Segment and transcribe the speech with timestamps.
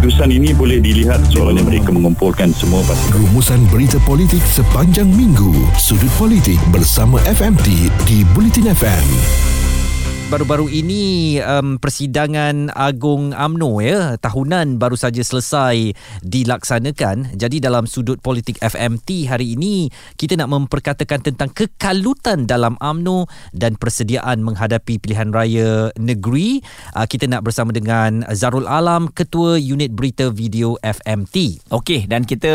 [0.00, 3.20] keputusan ini boleh dilihat soalnya mereka mengumpulkan semua pasukan.
[3.20, 5.52] Rumusan berita politik sepanjang minggu.
[5.76, 9.59] Sudut politik bersama FMT di Bulletin FM
[10.30, 15.90] baru-baru ini um, persidangan agung AMNO ya tahunan baru saja selesai
[16.22, 17.34] dilaksanakan.
[17.34, 23.26] Jadi dalam sudut politik FMT hari ini kita nak memperkatakan tentang kekalutan dalam AMNO
[23.58, 26.62] dan persediaan menghadapi pilihan raya negeri.
[26.94, 31.66] Uh, kita nak bersama dengan Zarul Alam ketua unit berita video FMT.
[31.74, 32.54] Okey dan kita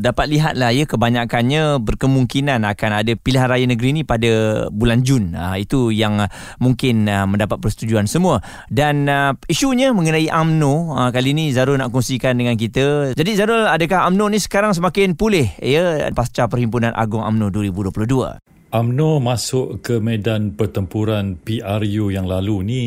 [0.00, 5.36] dapat lihatlah ya kebanyakannya berkemungkinan akan ada pilihan raya negeri ni pada bulan Jun.
[5.36, 6.24] Uh, itu yang
[6.56, 8.38] mungkin mungkin uh, mendapat persetujuan semua.
[8.70, 13.18] Dan uh, isunya mengenai AMNO uh, kali ini Zarul nak kongsikan dengan kita.
[13.18, 15.50] Jadi Zarul adakah AMNO ni sekarang semakin pulih?
[15.58, 22.82] Ya pasca perhimpunan agung AMNO 2022 AMNO masuk ke medan pertempuran PRU yang lalu ni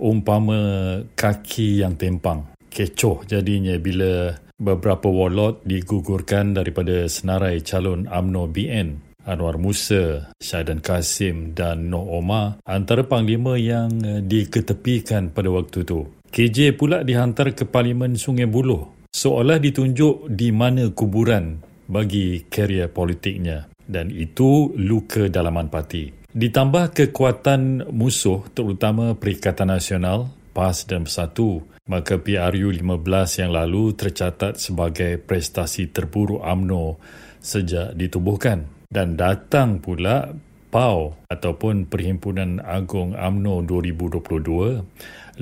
[0.00, 9.09] umpama kaki yang tempang kecoh jadinya bila beberapa warlord digugurkan daripada senarai calon AMNO BN
[9.28, 16.08] Anwar Musa, Syahidan Kasim dan Noh Omar antara panglima yang eh, diketepikan pada waktu itu.
[16.30, 21.58] KJ pula dihantar ke Parlimen Sungai Buloh seolah ditunjuk di mana kuburan
[21.90, 26.14] bagi karier politiknya dan itu luka dalaman parti.
[26.30, 34.62] Ditambah kekuatan musuh terutama Perikatan Nasional, PAS dan Bersatu, maka PRU 15 yang lalu tercatat
[34.62, 37.02] sebagai prestasi terburuk AMNO
[37.42, 40.34] sejak ditubuhkan dan datang pula
[40.74, 44.82] PAU ataupun Perhimpunan Agung AMNO 2022,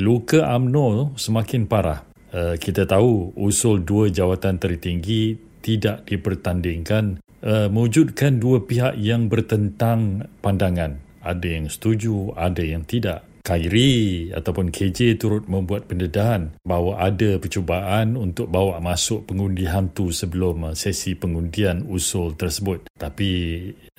[0.00, 2.04] luka AMNO semakin parah.
[2.28, 10.28] Uh, kita tahu usul dua jawatan tertinggi tidak dipertandingkan uh, mewujudkan dua pihak yang bertentang
[10.44, 11.00] pandangan.
[11.24, 13.27] Ada yang setuju, ada yang tidak.
[13.48, 20.68] Khairi ataupun KJ turut membuat pendedahan bahawa ada percubaan untuk bawa masuk pengundi hantu sebelum
[20.68, 22.92] uh, sesi pengundian usul tersebut.
[23.00, 23.30] Tapi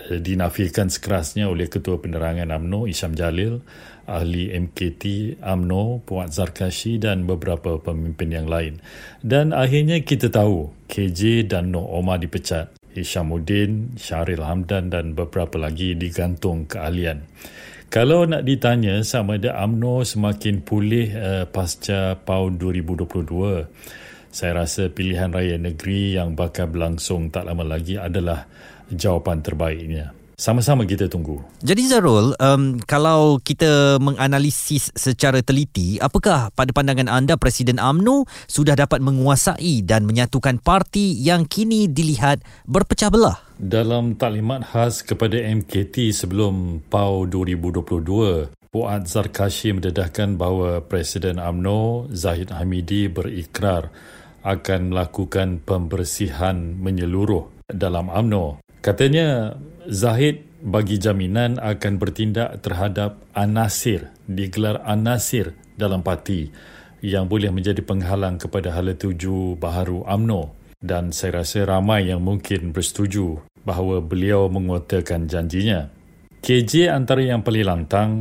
[0.05, 3.65] uh, dinafikan sekerasnya oleh Ketua Penerangan AMNO Isyam Jalil,
[4.05, 8.77] ahli MKT AMNO Puat Zarkashi dan beberapa pemimpin yang lain.
[9.25, 12.77] Dan akhirnya kita tahu KJ dan Noh Omar dipecat.
[12.89, 17.25] Hishamuddin, Syaril Hamdan dan beberapa lagi digantung keahlian.
[17.89, 23.65] Kalau nak ditanya sama ada AMNO semakin pulih uh, pasca PAU 2022,
[24.29, 28.45] saya rasa pilihan raya negeri yang bakal berlangsung tak lama lagi adalah
[28.93, 30.18] jawapan terbaiknya.
[30.39, 31.43] Sama-sama kita tunggu.
[31.59, 38.79] Jadi Zarul, um, kalau kita menganalisis secara teliti, apakah pada pandangan anda Presiden AMNO sudah
[38.79, 43.35] dapat menguasai dan menyatukan parti yang kini dilihat berpecah belah?
[43.59, 52.55] Dalam taklimat khas kepada MKT sebelum PAU 2022, Puat Zarkashi mendedahkan bahawa Presiden AMNO Zahid
[52.55, 53.91] Hamidi berikrar
[54.47, 58.63] akan melakukan pembersihan menyeluruh dalam AMNO.
[58.79, 66.53] Katanya Zahid bagi jaminan akan bertindak terhadap anasir, digelar anasir dalam parti
[67.01, 72.69] yang boleh menjadi penghalang kepada hala tuju baharu AMNO dan saya rasa ramai yang mungkin
[72.69, 75.89] bersetuju bahawa beliau menguatakan janjinya.
[76.39, 78.11] KJ antara yang paling lantang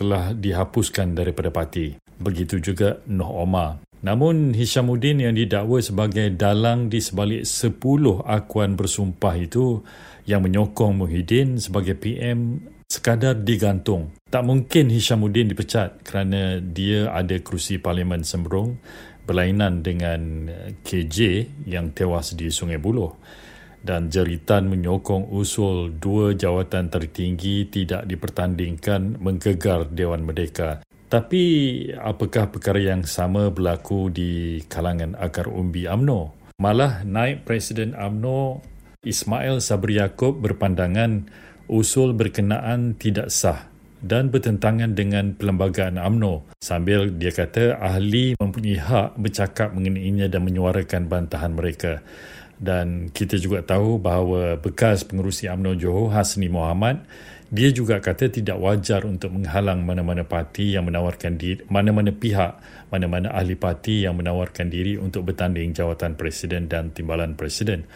[0.00, 1.94] telah dihapuskan daripada parti.
[2.18, 3.84] Begitu juga Noh Omar.
[3.98, 9.82] Namun Hishamuddin yang didakwa sebagai dalang di sebalik 10 akuan bersumpah itu
[10.22, 14.14] yang menyokong Muhyiddin sebagai PM sekadar digantung.
[14.30, 18.78] Tak mungkin Hishamuddin dipecat kerana dia ada kerusi parlimen sembrong
[19.26, 20.48] berlainan dengan
[20.86, 23.18] KJ yang tewas di Sungai Buloh
[23.84, 30.87] dan jeritan menyokong usul dua jawatan tertinggi tidak dipertandingkan menggegar Dewan Merdeka.
[31.08, 31.42] Tapi
[31.96, 36.36] apakah perkara yang sama berlaku di kalangan akar umbi AMNO?
[36.60, 38.60] Malah naik Presiden AMNO
[39.08, 41.24] Ismail Sabri Yaakob berpandangan
[41.64, 43.72] usul berkenaan tidak sah
[44.04, 51.08] dan bertentangan dengan perlembagaan AMNO sambil dia kata ahli mempunyai hak bercakap mengenainya dan menyuarakan
[51.08, 52.04] bantahan mereka
[52.58, 57.06] dan kita juga tahu bahawa bekas pengurusi UMNO Johor Hasni Muhammad
[57.48, 62.60] dia juga kata tidak wajar untuk menghalang mana-mana parti yang menawarkan diri mana-mana pihak
[62.92, 67.88] mana-mana ahli parti yang menawarkan diri untuk bertanding jawatan presiden dan timbalan presiden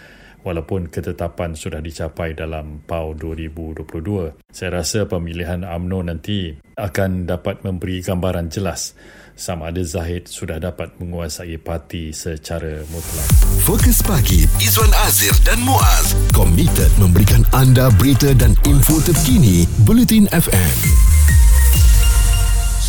[0.42, 8.02] walaupun ketetapan sudah dicapai dalam PAU 2022 saya rasa pemilihan UMNO nanti akan dapat memberi
[8.02, 8.94] gambaran jelas
[9.32, 13.28] sama ada Zahid sudah dapat menguasai parti secara mutlak.
[13.64, 21.11] Fokus pagi Izwan Azir dan Muaz komited memberikan anda berita dan info terkini Bulletin FM.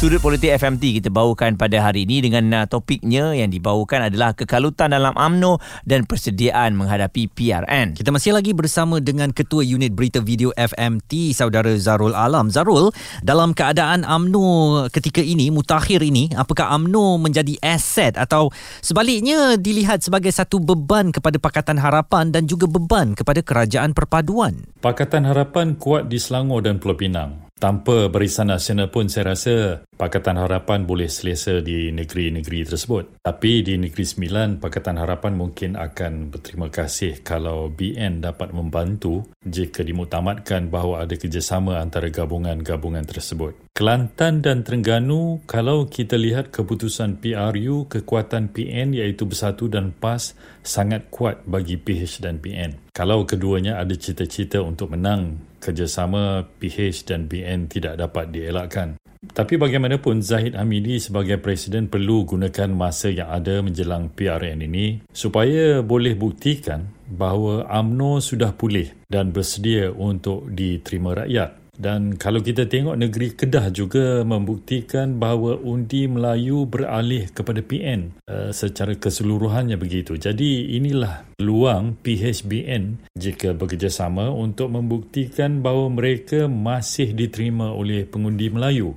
[0.04, 4.92] Sudut Politik FMT kita bawakan pada hari ini dengan uh, topiknya yang dibawakan adalah kekalutan
[4.92, 7.96] dalam AMNO dan persediaan menghadapi PRN.
[7.96, 12.52] Kita masih lagi bersama dengan Ketua Unit Berita Video FMT, Saudara Zarul Alam.
[12.52, 12.92] Zarul,
[13.24, 18.52] dalam keadaan AMNO ketika ini, mutakhir ini, apakah AMNO menjadi aset atau
[18.84, 24.68] sebaliknya dilihat sebagai satu beban kepada Pakatan Harapan dan juga beban kepada Kerajaan Perpaduan?
[24.84, 27.43] Pakatan Harapan kuat di Selangor dan Pulau Pinang.
[27.54, 33.24] Tanpa barisan nasional pun saya rasa Pakatan Harapan boleh selesa di negeri-negeri tersebut.
[33.24, 39.80] Tapi di Negeri Sembilan, Pakatan Harapan mungkin akan berterima kasih kalau BN dapat membantu jika
[39.86, 43.56] dimutamatkan bahawa ada kerjasama antara gabungan-gabungan tersebut.
[43.72, 50.36] Kelantan dan Terengganu, kalau kita lihat keputusan PRU, kekuatan PN iaitu Bersatu dan PAS
[50.66, 52.92] sangat kuat bagi PH dan PN.
[52.94, 59.00] Kalau keduanya ada cita-cita untuk menang kerjasama PH dan BN tidak dapat dielakkan.
[59.24, 65.80] Tapi bagaimanapun Zahid Hamidi sebagai presiden perlu gunakan masa yang ada menjelang PRN ini supaya
[65.80, 71.63] boleh buktikan bahawa AMNO sudah pulih dan bersedia untuk diterima rakyat.
[71.74, 78.54] Dan kalau kita tengok negeri Kedah juga membuktikan bahawa undi Melayu beralih kepada PN uh,
[78.54, 80.14] secara keseluruhannya begitu.
[80.14, 88.94] Jadi inilah peluang PHBN jika bekerjasama untuk membuktikan bahawa mereka masih diterima oleh pengundi Melayu.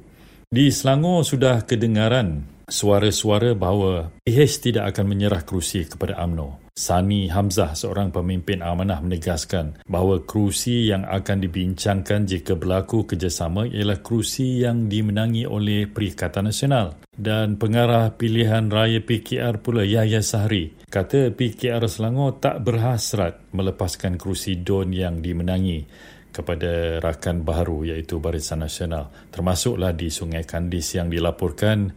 [0.53, 6.67] Di Selangor sudah kedengaran suara-suara bahawa PH tidak akan menyerah kerusi kepada AMNO.
[6.77, 14.05] Sani Hamzah, seorang pemimpin amanah menegaskan bahawa kerusi yang akan dibincangkan jika berlaku kerjasama ialah
[14.05, 17.01] kerusi yang dimenangi oleh Perikatan Nasional.
[17.17, 24.61] Dan pengarah pilihan raya PKR pula Yahya Sahri kata PKR Selangor tak berhasrat melepaskan kerusi
[24.61, 25.89] DON yang dimenangi
[26.29, 31.97] kepada rakan baharu iaitu Barisan Nasional termasuklah di Sungai Kandis yang dilaporkan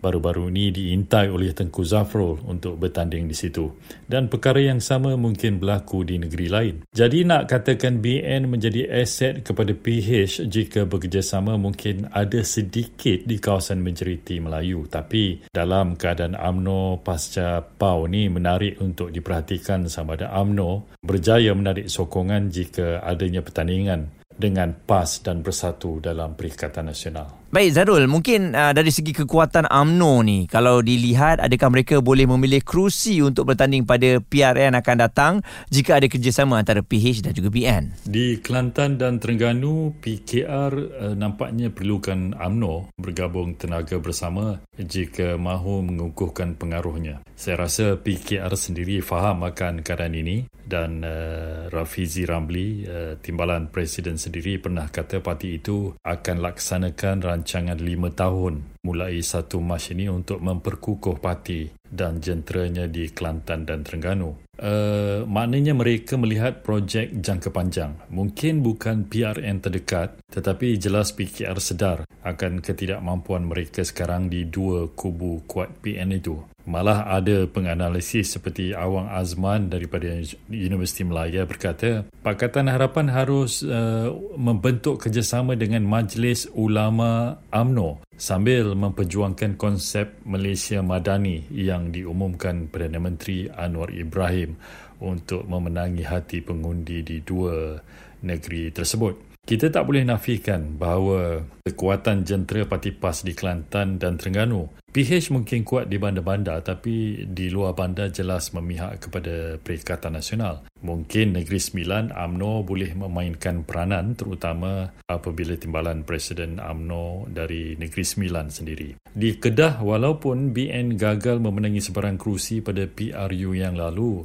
[0.00, 3.72] baru-baru ini diintai oleh Tengku Zafrul untuk bertanding di situ.
[4.04, 6.74] Dan perkara yang sama mungkin berlaku di negeri lain.
[6.90, 13.80] Jadi nak katakan BN menjadi aset kepada PH jika bekerjasama mungkin ada sedikit di kawasan
[13.80, 14.86] majoriti Melayu.
[14.86, 21.92] Tapi dalam keadaan AMNO pasca PAU ni menarik untuk diperhatikan sama ada AMNO berjaya menarik
[21.92, 27.46] sokongan jika adanya pertandingan dengan PAS dan bersatu dalam Perikatan Nasional.
[27.46, 32.60] Baik Zarul, mungkin uh, dari segi kekuatan AMNO ni, kalau dilihat adakah mereka boleh memilih
[32.60, 35.32] kerusi untuk bertanding pada PRN akan datang
[35.72, 38.04] jika ada kerjasama antara PH dan juga BN?
[38.04, 46.58] Di Kelantan dan Terengganu, PKR uh, nampaknya perlukan AMNO bergabung tenaga bersama jika mahu mengukuhkan
[46.58, 47.24] pengaruhnya.
[47.38, 54.18] Saya rasa PKR sendiri faham akan keadaan ini dan uh, Rafizi Ramli, uh, timbalan Presiden
[54.18, 60.38] sendiri pernah kata parti itu akan laksanakan rancangan lima tahun mulai 1 Mac ini untuk
[60.38, 64.38] memperkukuh parti dan jenteranya di Kelantan dan Terengganu.
[64.56, 67.92] Uh, maknanya mereka melihat projek jangka panjang.
[68.08, 75.44] Mungkin bukan PRN terdekat tetapi jelas PKR sedar akan ketidakmampuan mereka sekarang di dua kubu
[75.44, 76.40] kuat PN itu.
[76.66, 80.10] Malah ada penganalisis seperti Awang Azman daripada
[80.50, 89.60] Universiti Melaya berkata, Pakatan Harapan harus uh, membentuk kerjasama dengan Majlis Ulama AMNO sambil memperjuangkan
[89.60, 94.56] konsep Malaysia Madani yang diumumkan Perdana Menteri Anwar Ibrahim
[95.04, 97.76] untuk memenangi hati pengundi di dua
[98.24, 99.25] negeri tersebut.
[99.46, 105.60] Kita tak boleh nafikan bahawa kekuatan jentera parti PAS di Kelantan dan Terengganu PH mungkin
[105.60, 110.64] kuat di bandar-bandar tapi di luar bandar jelas memihak kepada Perikatan Nasional.
[110.80, 118.48] Mungkin Negeri Sembilan AMNO boleh memainkan peranan terutama apabila timbalan Presiden AMNO dari Negeri Sembilan
[118.48, 118.96] sendiri.
[119.04, 124.24] Di Kedah walaupun BN gagal memenangi sebarang kerusi pada PRU yang lalu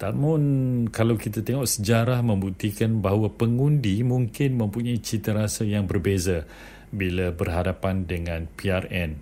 [0.00, 0.42] Namun
[0.88, 6.48] kalau kita tengok sejarah membuktikan bahawa pengundi mungkin mempunyai cita rasa yang berbeza
[6.88, 9.20] bila berhadapan dengan PRN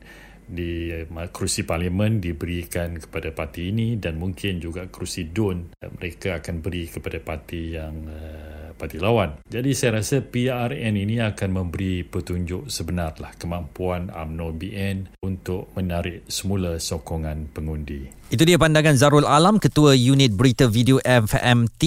[0.49, 6.65] di eh, kerusi parlimen diberikan kepada parti ini dan mungkin juga kerusi DUN mereka akan
[6.65, 8.48] beri kepada parti yang uh,
[8.79, 9.43] parti lawan.
[9.51, 16.79] Jadi saya rasa PRN ini akan memberi petunjuk sebenarlah kemampuan UMNO BN untuk menarik semula
[16.79, 18.19] sokongan pengundi.
[18.29, 21.83] Itu dia pandangan Zarul Alam, Ketua Unit Berita Video FMT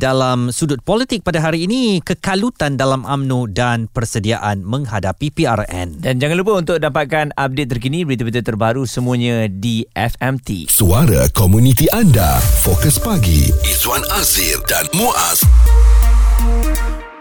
[0.00, 6.00] dalam sudut politik pada hari ini, kekalutan dalam AMNO dan persediaan menghadapi PRN.
[6.00, 10.72] Dan jangan lupa untuk dapatkan update terkini, berita-berita terbaru semuanya di FMT.
[10.72, 15.44] Suara komuniti anda, Fokus Pagi, Izwan Azir dan Muaz.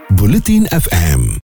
[0.09, 1.37] Bulletin FM